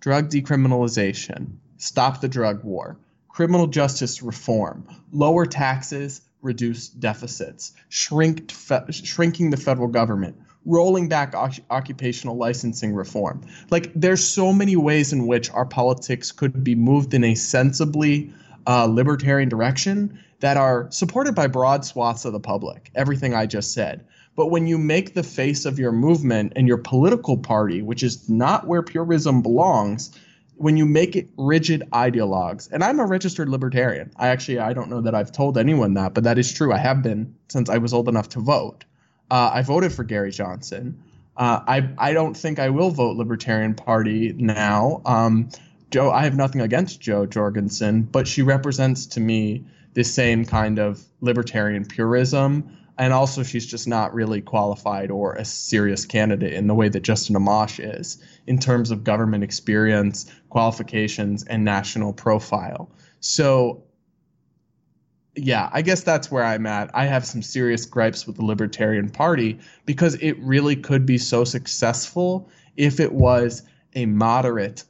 [0.00, 9.50] Drug decriminalization stop the drug war, criminal justice reform, lower taxes, reduce deficits, fe- shrinking
[9.50, 13.40] the federal government, rolling back o- occupational licensing reform.
[13.70, 18.32] Like there's so many ways in which our politics could be moved in a sensibly
[18.66, 22.90] uh, libertarian direction that are supported by broad swaths of the public.
[22.94, 24.04] Everything I just said.
[24.36, 28.28] But when you make the face of your movement and your political party, which is
[28.28, 30.16] not where purism belongs,
[30.58, 34.10] when you make it rigid ideologues and i'm a registered libertarian.
[34.16, 36.72] I actually i don't know that i've told anyone that but that is true.
[36.72, 38.84] I have been since i was old enough to vote.
[39.30, 41.02] Uh, i voted for gary johnson.
[41.36, 45.00] Uh, I, I don't think i will vote libertarian party now.
[45.04, 45.50] Um,
[45.90, 50.78] jo i have nothing against Jo Jorgensen but she represents to me the same kind
[50.78, 56.66] of libertarian purism and also she's just not really qualified or a serious candidate in
[56.66, 62.90] the way that Justin Amash is in terms of government experience, qualifications, and national profile.
[63.20, 63.84] So,
[65.36, 66.90] yeah, I guess that's where I'm at.
[66.92, 71.44] I have some serious gripes with the Libertarian Party because it really could be so
[71.44, 73.62] successful if it was
[73.94, 74.82] a moderate,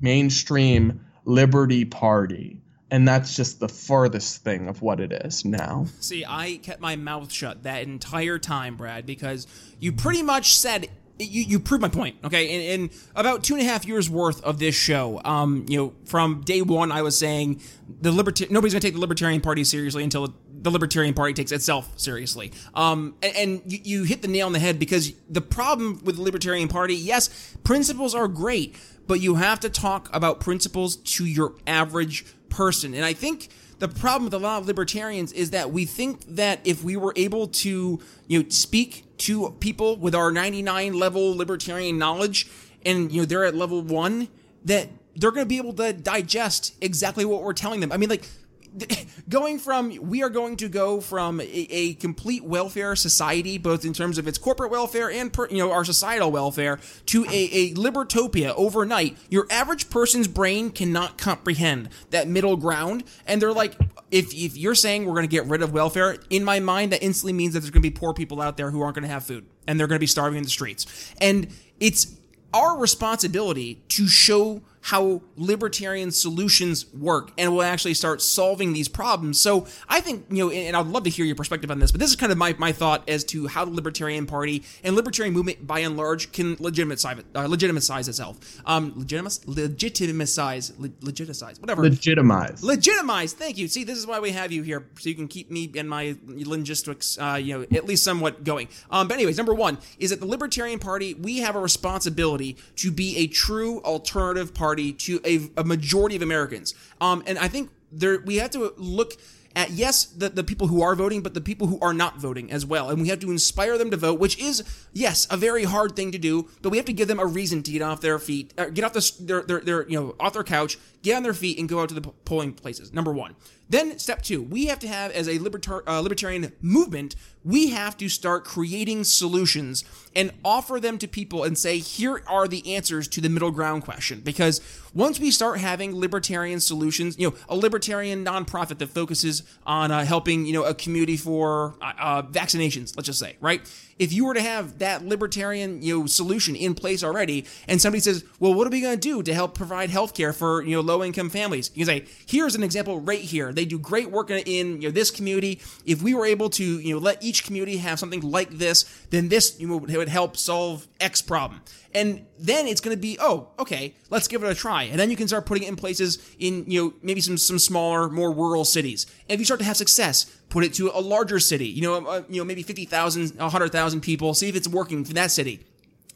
[0.00, 2.63] mainstream Liberty Party.
[2.94, 5.86] And that's just the farthest thing of what it is now.
[5.98, 9.48] See, I kept my mouth shut that entire time, Brad, because
[9.80, 12.18] you pretty much said you, you proved my point.
[12.22, 15.76] Okay, in, in, about two and a half years worth of this show, um, you
[15.76, 17.62] know, from day one, I was saying
[18.00, 21.92] the liberty nobody's to take the Libertarian Party seriously until the Libertarian Party takes itself
[21.96, 22.52] seriously.
[22.74, 26.14] Um, and, and you, you hit the nail on the head because the problem with
[26.14, 28.76] the Libertarian Party, yes, principles are great,
[29.08, 32.94] but you have to talk about principles to your average person.
[32.94, 33.48] And I think
[33.80, 37.12] the problem with a lot of libertarians is that we think that if we were
[37.16, 42.48] able to, you know, speak to people with our 99 level libertarian knowledge
[42.86, 44.28] and, you know, they're at level one,
[44.64, 47.90] that they're going to be able to digest exactly what we're telling them.
[47.90, 48.28] I mean, like,
[49.28, 53.92] going from we are going to go from a, a, complete welfare society both in
[53.92, 57.74] terms of its corporate welfare and per, you know our societal welfare to a, a
[57.74, 59.16] libertopia overnight.
[59.30, 63.04] Your average person's brain cannot comprehend that middle ground.
[63.26, 63.76] And they're like
[64.10, 67.02] if, if you're saying we're going to get rid of welfare in my mind that
[67.02, 69.08] instantly means that there's going to be poor people out there who aren't going to
[69.08, 71.14] have food and they're going to be starving in the streets.
[71.20, 71.48] And
[71.80, 72.16] it's
[72.52, 79.40] our responsibility to show how libertarian solutions work and will actually start solving these problems.
[79.40, 82.00] So I think, you know, and I'd love to hear your perspective on this, but
[82.00, 85.32] this is kind of my, my thought as to how the Libertarian Party and Libertarian
[85.32, 88.60] movement by and large can legitimize, uh, legitimize itself.
[88.66, 91.82] Um, legitimize, legitimize, legitimize, whatever.
[91.82, 92.62] Legitimize.
[92.62, 93.32] Legitimize.
[93.32, 93.68] Thank you.
[93.68, 96.14] See, this is why we have you here, so you can keep me and my
[96.26, 98.68] linguistics, uh, you know, at least somewhat going.
[98.90, 102.90] Um, but anyways, number one is that the Libertarian Party, we have a responsibility to
[102.90, 106.74] be a true alternative party party to a, a majority of Americans.
[107.00, 109.12] Um, and I think there we have to look
[109.54, 112.50] at yes the, the people who are voting but the people who are not voting
[112.50, 112.90] as well.
[112.90, 116.10] And we have to inspire them to vote which is yes a very hard thing
[116.10, 118.52] to do but we have to give them a reason to get off their feet
[118.58, 121.34] uh, get off the, their, their, their you know off their couch get on their
[121.34, 122.92] feet and go out to the polling places.
[122.92, 123.36] Number one
[123.74, 127.96] then step two we have to have as a libertar- uh, libertarian movement we have
[127.98, 129.84] to start creating solutions
[130.16, 133.84] and offer them to people and say, here are the answers to the middle ground
[133.84, 134.20] question.
[134.20, 134.60] Because
[134.94, 140.04] once we start having libertarian solutions, you know, a libertarian nonprofit that focuses on uh,
[140.04, 143.60] helping, you know, a community for uh, uh, vaccinations, let's just say, right?
[143.98, 148.00] If you were to have that libertarian you know solution in place already and somebody
[148.00, 150.74] says well what are we going to do to help provide health care for you
[150.76, 151.70] know low income families?
[151.74, 153.52] You can say here's an example right here.
[153.52, 155.60] They do great work in you know this community.
[155.84, 159.28] If we were able to you know let each community have something like this then
[159.28, 161.62] this you know, would help solve x problem.
[161.96, 164.84] And then it's going to be oh okay let's give it a try.
[164.84, 167.58] And then you can start putting it in places in you know maybe some some
[167.58, 169.06] smaller more rural cities.
[169.28, 172.06] And if you start to have success put it to a larger city you know
[172.06, 175.66] uh, you know maybe 50,000 100,000 people see if it's working for that city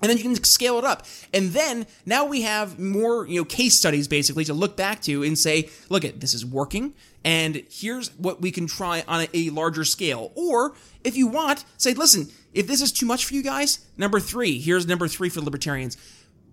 [0.00, 1.06] and then you can scale it up.
[1.34, 5.24] And then now we have more, you know, case studies basically to look back to
[5.24, 9.50] and say, look at this is working and here's what we can try on a,
[9.50, 10.32] larger scale.
[10.34, 10.74] Or
[11.04, 14.58] if you want, say, listen, if this is too much for you guys, number three,
[14.58, 15.96] here's number three for libertarians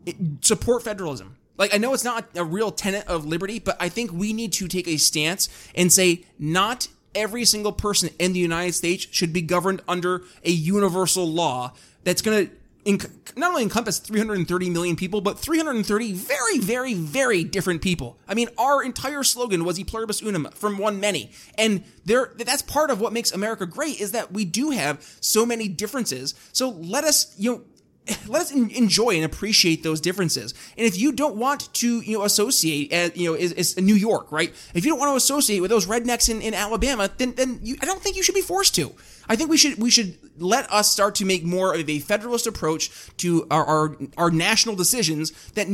[0.06, 1.38] it, support federalism.
[1.58, 4.52] Like, I know it's not a real tenet of liberty, but I think we need
[4.54, 9.34] to take a stance and say, not every single person in the United States should
[9.34, 11.74] be governed under a universal law
[12.04, 12.54] that's going to
[12.86, 18.18] inc- not only encompass 330 million people, but 330 very, very, very different people.
[18.28, 22.62] I mean, our entire slogan was "E pluribus unum" from one many, and there that's
[22.62, 26.36] part of what makes America great is that we do have so many differences.
[26.54, 27.62] So let us, you know
[28.28, 30.54] let us enjoy and appreciate those differences.
[30.78, 33.96] And if you don't want to, you know, associate, as, you know, is, is New
[33.96, 34.54] York, right?
[34.74, 37.78] If you don't want to associate with those rednecks in, in Alabama, then then you,
[37.82, 38.94] I don't think you should be forced to.
[39.28, 42.46] I think we should we should let us start to make more of a federalist
[42.46, 45.32] approach to our our, our national decisions.
[45.54, 45.68] That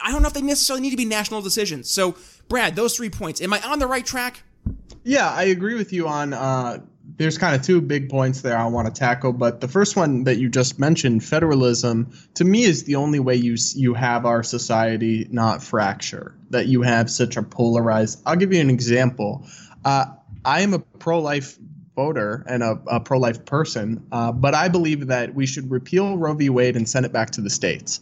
[0.00, 1.90] I don't know if they necessarily need to be national decisions.
[1.90, 2.16] So,
[2.48, 3.40] Brad, those three points.
[3.40, 4.42] Am I on the right track?
[5.04, 6.80] Yeah, I agree with you on uh,
[7.16, 10.24] there's kind of two big points there I want to tackle, but the first one
[10.24, 14.42] that you just mentioned, federalism, to me is the only way you you have our
[14.42, 16.34] society not fracture.
[16.50, 18.22] That you have such a polarized.
[18.26, 19.46] I'll give you an example.
[19.84, 20.06] Uh,
[20.44, 21.58] I am a pro-life
[21.94, 26.34] voter and a, a pro-life person, uh, but I believe that we should repeal Roe
[26.34, 26.48] v.
[26.48, 28.00] Wade and send it back to the states.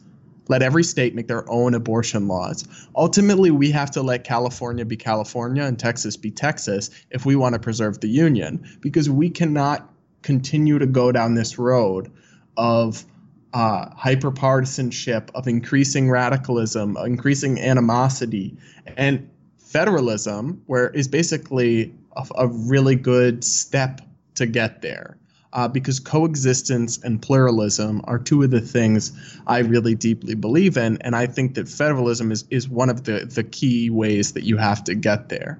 [0.50, 2.66] Let every state make their own abortion laws.
[2.96, 7.52] Ultimately, we have to let California be California and Texas be Texas if we want
[7.52, 9.88] to preserve the union, because we cannot
[10.22, 12.10] continue to go down this road
[12.56, 13.04] of
[13.54, 18.56] uh, hyperpartisanship, of increasing radicalism, increasing animosity,
[18.96, 24.00] and federalism, where is basically a, a really good step
[24.34, 25.16] to get there.
[25.52, 29.12] Uh, because coexistence and pluralism are two of the things
[29.46, 33.26] I really deeply believe in, and I think that federalism is is one of the
[33.26, 35.58] the key ways that you have to get there.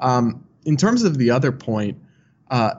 [0.00, 1.98] Um, in terms of the other point,
[2.50, 2.74] uh,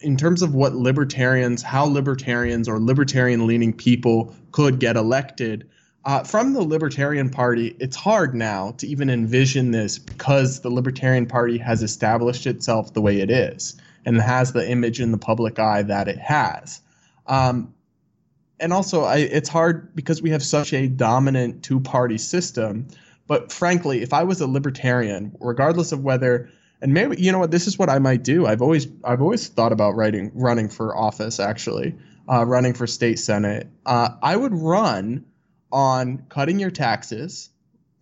[0.00, 5.68] in terms of what libertarians, how libertarians or libertarian leaning people could get elected.
[6.04, 11.26] Uh, from the Libertarian Party, it's hard now to even envision this because the Libertarian
[11.26, 13.74] Party has established itself the way it is
[14.06, 16.80] and has the image in the public eye that it has.
[17.26, 17.74] Um,
[18.58, 22.88] and also, I, it's hard because we have such a dominant two party system.
[23.26, 26.48] But frankly, if I was a libertarian, regardless of whether
[26.80, 28.46] and maybe you know what this is what I might do.
[28.46, 31.94] I've always I've always thought about writing running for office actually,
[32.28, 33.68] uh, running for state senate.
[33.84, 35.24] Uh, I would run
[35.72, 37.50] on cutting your taxes,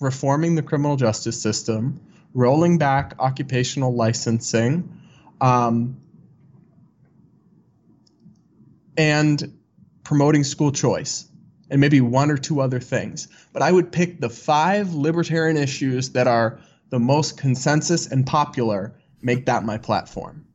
[0.01, 2.01] reforming the criminal justice system,
[2.35, 5.01] rolling back occupational licensing,
[5.45, 6.01] um,
[8.97, 9.53] and
[10.03, 11.29] promoting school choice
[11.69, 13.29] and maybe one or two other things.
[13.53, 18.95] But I would pick the five libertarian issues that are the most consensus and popular,
[19.21, 20.47] make that my platform.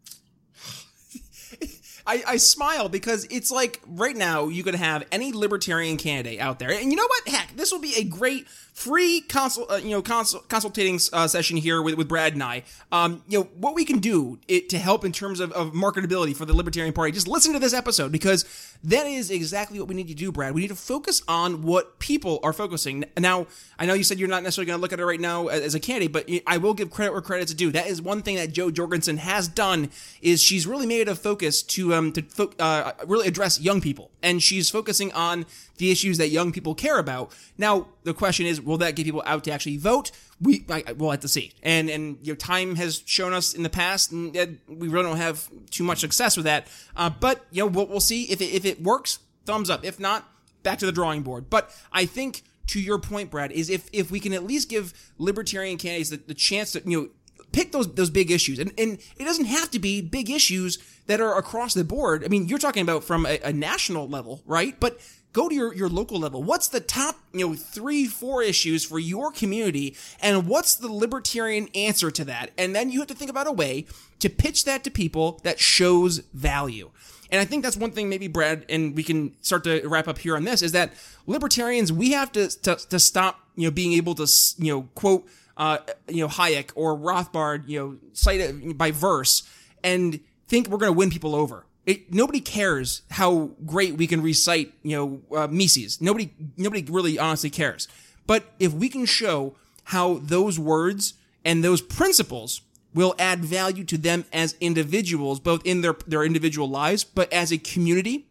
[2.07, 6.57] I, I smile because it's like right now you could have any libertarian candidate out
[6.57, 7.27] there, and you know what?
[7.27, 8.47] Heck, this will be a great
[8.79, 12.63] free consult, uh, you know, consult, consultating uh, session here with, with Brad and I.
[12.93, 16.33] Um, you know, what we can do it, to help in terms of, of marketability
[16.33, 17.11] for the Libertarian Party.
[17.11, 18.45] Just listen to this episode because
[18.81, 20.53] that is exactly what we need to do, Brad.
[20.53, 23.03] We need to focus on what people are focusing.
[23.17, 25.47] Now, I know you said you're not necessarily going to look at it right now
[25.47, 27.71] as a candidate, but I will give credit where credit's due.
[27.71, 29.89] That is one thing that Jo Jorgensen has done
[30.21, 33.81] is she's really made it a focus to um to fo- uh, really address young
[33.81, 35.45] people, and she's focusing on
[35.79, 37.31] the issues that young people care about.
[37.57, 40.11] Now, the question is, will that get people out to actually vote?
[40.39, 41.53] We I, we'll have to see.
[41.63, 45.17] And and your know, time has shown us in the past, and we really don't
[45.17, 46.67] have too much success with that.
[46.95, 49.19] Uh, but you know, we'll, we'll see if it, if it works.
[49.45, 49.83] Thumbs up.
[49.83, 50.29] If not,
[50.61, 51.49] back to the drawing board.
[51.49, 54.93] But I think to your point, Brad, is if if we can at least give
[55.17, 57.09] libertarian candidates the, the chance to you know
[57.51, 60.77] pick those those big issues, and and it doesn't have to be big issues
[61.07, 62.23] that are across the board.
[62.23, 64.79] I mean, you're talking about from a, a national level, right?
[64.79, 64.99] But
[65.33, 66.41] go to your, your local level.
[66.41, 69.95] What's the top, you know, three, four issues for your community?
[70.21, 72.51] And what's the libertarian answer to that?
[72.57, 73.85] And then you have to think about a way
[74.19, 76.91] to pitch that to people that shows value.
[77.31, 80.17] And I think that's one thing maybe Brad, and we can start to wrap up
[80.17, 80.93] here on this is that
[81.27, 84.27] libertarians, we have to, to, to stop, you know, being able to,
[84.57, 85.77] you know, quote, uh,
[86.07, 89.43] you know, Hayek or Rothbard, you know, cite it by verse
[89.83, 94.21] and think we're going to win people over it, nobody cares how great we can
[94.21, 95.99] recite, you know, uh, Mises.
[95.99, 97.87] Nobody, nobody really honestly cares.
[98.27, 102.61] But if we can show how those words and those principles
[102.93, 107.51] will add value to them as individuals, both in their, their individual lives, but as
[107.51, 108.27] a community,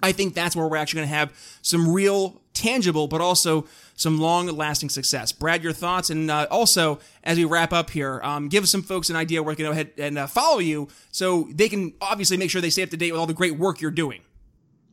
[0.00, 4.20] I think that's where we're actually going to have some real tangible, but also some
[4.20, 5.32] long lasting success.
[5.32, 9.10] Brad, your thoughts, and uh, also as we wrap up here, um, give some folks
[9.10, 12.36] an idea where they can go ahead and uh, follow you, so they can obviously
[12.36, 14.20] make sure they stay up to date with all the great work you're doing.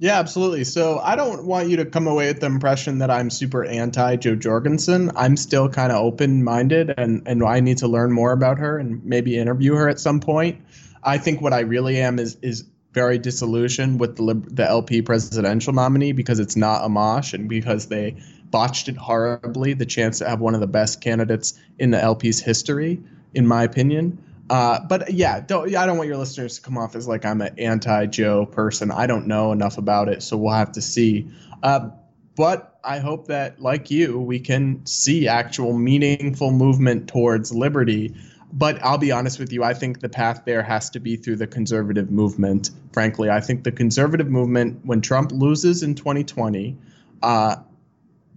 [0.01, 0.63] Yeah, absolutely.
[0.63, 4.15] So I don't want you to come away with the impression that I'm super anti
[4.15, 5.11] Jo Jorgensen.
[5.15, 8.77] I'm still kind of open minded, and and I need to learn more about her
[8.77, 10.61] and maybe interview her at some point.
[11.03, 12.63] I think what I really am is is
[12.93, 18.15] very disillusioned with the the LP presidential nominee because it's not Amash and because they
[18.49, 19.73] botched it horribly.
[19.73, 23.01] The chance to have one of the best candidates in the LP's history,
[23.33, 24.23] in my opinion.
[24.49, 27.41] Uh, but yeah, don't, I don't want your listeners to come off as like I'm
[27.41, 28.91] an anti Jo person.
[28.91, 31.29] I don't know enough about it, so we'll have to see.
[31.61, 31.89] Uh,
[32.35, 38.15] but I hope that, like you, we can see actual meaningful movement towards liberty.
[38.51, 41.35] But I'll be honest with you, I think the path there has to be through
[41.35, 42.71] the conservative movement.
[42.93, 46.77] Frankly, I think the conservative movement, when Trump loses in 2020,
[47.21, 47.57] uh,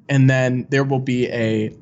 [0.09, 1.75] and then there will be a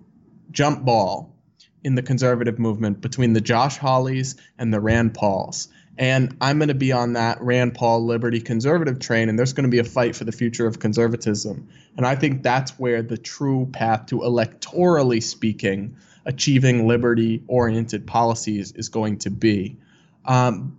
[0.53, 1.35] jump ball
[1.83, 5.69] in the conservative movement between the Josh Hawleys and the Rand Pauls.
[5.99, 9.65] And I'm going to be on that Rand Paul liberty conservative train, and there's going
[9.65, 11.69] to be a fight for the future of conservatism.
[11.97, 18.73] And I think that's where the true path to electorally speaking, achieving liberty oriented policies
[18.73, 19.77] is going to be.
[20.25, 20.77] Um,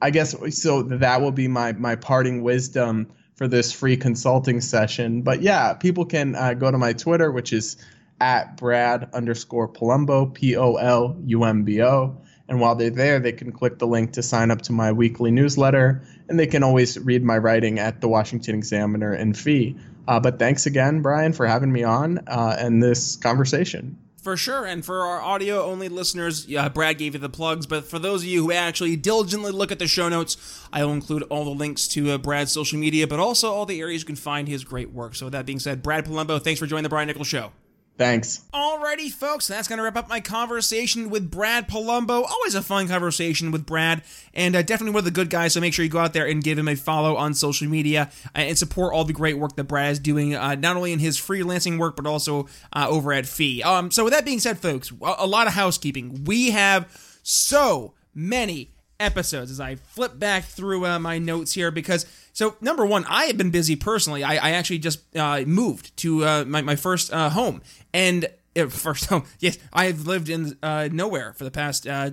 [0.00, 0.82] I guess so.
[0.82, 5.22] That will be my my parting wisdom for this free consulting session.
[5.22, 7.76] But yeah, people can uh, go to my Twitter, which is
[8.20, 12.18] at Brad underscore Polumbo, P O L U M B O.
[12.48, 15.32] And while they're there, they can click the link to sign up to my weekly
[15.32, 19.76] newsletter, and they can always read my writing at the Washington Examiner and FEE.
[20.06, 24.66] Uh, but thanks again, Brian, for having me on uh, and this conversation For sure.
[24.66, 27.64] And for our audio only listeners, Brad gave you the plugs.
[27.64, 30.36] But for those of you who actually diligently look at the show notes,
[30.72, 33.80] I will include all the links to uh, Brad's social media, but also all the
[33.80, 35.14] areas you can find his great work.
[35.14, 37.52] So, with that being said, Brad Polumbo, thanks for joining the Brian Nichols Show.
[37.98, 38.44] Thanks.
[38.52, 42.24] Alrighty, folks, that's going to wrap up my conversation with Brad Polumbo.
[42.24, 44.02] Always a fun conversation with Brad,
[44.34, 45.54] and uh, definitely one of the good guys.
[45.54, 48.10] So make sure you go out there and give him a follow on social media
[48.34, 50.98] uh, and support all the great work that Brad is doing, uh, not only in
[50.98, 53.62] his freelancing work, but also uh, over at FEE.
[53.62, 56.24] Um, so with that being said, folks, a lot of housekeeping.
[56.24, 62.06] We have so many episodes as I flip back through uh, my notes here because
[62.36, 64.22] so number one, I have been busy personally.
[64.22, 67.62] I, I actually just uh, moved to uh, my my first uh, home,
[67.94, 69.24] and uh, first home.
[69.40, 72.10] Yes, I have lived in uh, nowhere for the past uh,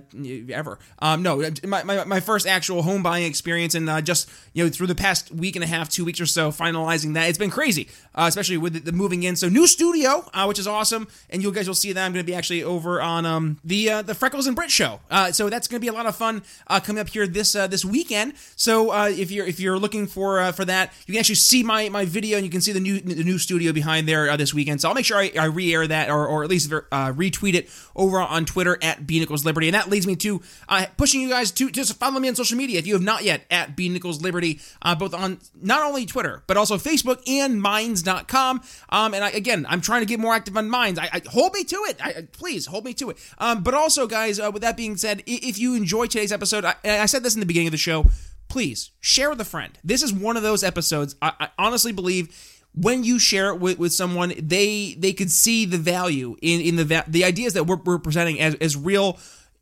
[0.50, 0.80] ever.
[1.00, 4.70] Um, no, my, my, my first actual home buying experience, and uh, just you know
[4.70, 7.30] through the past week and a half, two weeks or so, finalizing that.
[7.30, 9.36] It's been crazy, uh, especially with the, the, moving in.
[9.36, 12.24] So new studio, uh, which is awesome, and you guys will see that I'm going
[12.24, 15.00] to be actually over on um, the the Freckles and Brit show.
[15.32, 16.44] so that's going to be a lot of fun
[16.84, 18.34] coming up here this this weekend.
[18.56, 22.06] So if you're if you're looking for for that, you can actually see my my
[22.06, 24.82] video, and you can see the new the new studio behind there this weekend.
[24.82, 26.82] So I'll make sure I, I re-air that or or at least uh,
[27.14, 29.68] retweet it over on Twitter at B Nichols Liberty.
[29.68, 32.58] And that leads me to uh, pushing you guys to just follow me on social
[32.58, 36.06] media if you have not yet at B Nichols Liberty, uh, both on not only
[36.06, 38.62] Twitter but also Facebook and Minds.com.
[38.90, 41.00] Um, and I, again, I'm trying to get more active on Minds.
[41.00, 41.98] I, I hold me to it.
[42.04, 43.18] I, please hold me to it.
[43.38, 46.76] Um, but also, guys, uh, with that being said, if you enjoy today's episode, I,
[46.84, 48.06] I said this in the beginning of the show
[48.54, 49.80] please share with a friend.
[49.84, 53.78] This is one of those episodes I, I, honestly believe when you share it with,
[53.78, 57.78] with someone, they they could see the value in in the the ideas that we're,
[57.78, 59.20] we're presenting as as real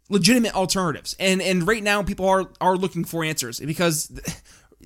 [0.09, 1.15] legitimate alternatives.
[1.19, 4.11] And and right now people are are looking for answers because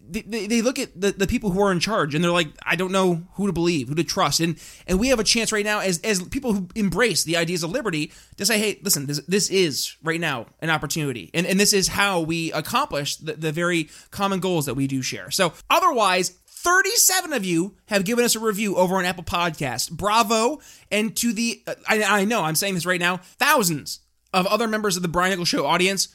[0.07, 2.75] they, they look at the, the people who are in charge and they're like, I
[2.75, 4.39] don't know who to believe, who to trust.
[4.39, 7.63] And and we have a chance right now as as people who embrace the ideas
[7.63, 11.31] of liberty to say, hey, listen, this, this is right now an opportunity.
[11.33, 15.01] And, and this is how we accomplish the, the very common goals that we do
[15.01, 15.31] share.
[15.31, 19.91] So otherwise, 37 of you have given us a review over on Apple Podcast.
[19.91, 20.59] Bravo.
[20.91, 23.99] And to the, uh, I, I, know I'm saying this right now, thousands
[24.33, 26.07] of other members of the Brian Nichols Show audience.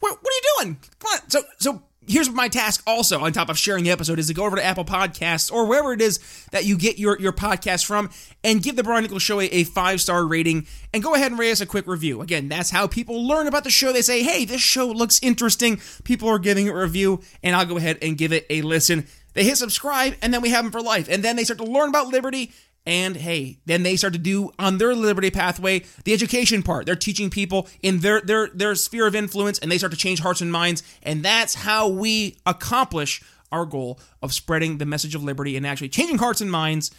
[0.00, 0.78] What, what are you doing?
[0.98, 1.28] Come on.
[1.28, 4.46] So, so here's my task also on top of sharing the episode is to go
[4.46, 6.20] over to Apple Podcasts or wherever it is
[6.52, 8.08] that you get your, your podcast from
[8.42, 11.38] and give the Brian Nichols Show a, a five star rating and go ahead and
[11.38, 12.22] rate us a quick review.
[12.22, 13.92] Again, that's how people learn about the show.
[13.92, 15.82] They say, hey, this show looks interesting.
[16.04, 19.06] People are giving it a review, and I'll go ahead and give it a listen.
[19.34, 21.08] They hit subscribe, and then we have them for life.
[21.08, 22.52] And then they start to learn about liberty.
[22.86, 26.86] And hey, then they start to do on their liberty pathway the education part.
[26.86, 30.20] They're teaching people in their their their sphere of influence, and they start to change
[30.20, 30.82] hearts and minds.
[31.02, 33.22] And that's how we accomplish
[33.52, 36.90] our goal of spreading the message of liberty and actually changing hearts and minds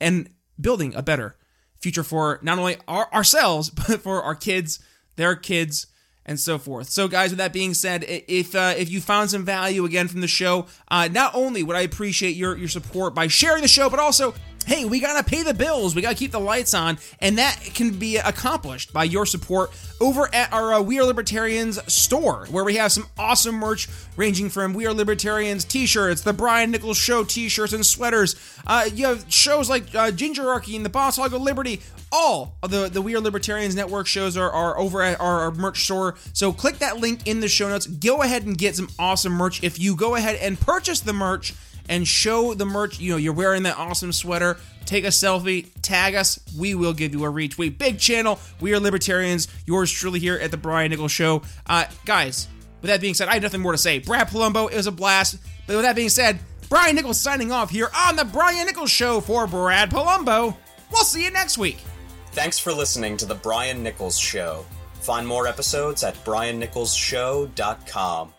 [0.00, 0.30] and
[0.60, 1.36] building a better
[1.80, 4.78] future for not only our, ourselves but for our kids,
[5.16, 5.86] their kids,
[6.24, 6.88] and so forth.
[6.90, 10.20] So, guys, with that being said, if uh, if you found some value again from
[10.20, 13.90] the show, uh, not only would I appreciate your your support by sharing the show,
[13.90, 14.34] but also
[14.64, 17.98] hey, we gotta pay the bills, we gotta keep the lights on, and that can
[17.98, 22.76] be accomplished by your support over at our uh, We Are Libertarians store, where we
[22.76, 27.72] have some awesome merch ranging from We Are Libertarians t-shirts, the Brian Nichols Show t-shirts
[27.72, 28.36] and sweaters.
[28.66, 31.80] Uh, you have shows like uh, Gingerarchy and the Boss Hog of Liberty.
[32.10, 35.50] All of the, the We Are Libertarians Network shows are, are over at our, our
[35.50, 36.16] merch store.
[36.32, 37.86] So click that link in the show notes.
[37.86, 39.62] Go ahead and get some awesome merch.
[39.62, 41.54] If you go ahead and purchase the merch,
[41.88, 42.98] and show the merch.
[42.98, 44.58] You know, you're wearing that awesome sweater.
[44.84, 46.38] Take a selfie, tag us.
[46.58, 47.78] We will give you a retweet.
[47.78, 48.38] Big channel.
[48.60, 49.48] We are libertarians.
[49.66, 51.42] Yours truly here at the Brian Nichols Show.
[51.66, 52.48] Uh, guys,
[52.80, 54.00] with that being said, I have nothing more to say.
[54.00, 55.38] Brad Polumbo it was a blast.
[55.66, 59.20] But with that being said, Brian Nichols signing off here on the Brian Nichols Show
[59.20, 60.56] for Brad Polumbo.
[60.90, 61.78] We'll see you next week.
[62.32, 64.64] Thanks for listening to the Brian Nichols Show.
[64.94, 68.32] Find more episodes at briannicholsshow.com.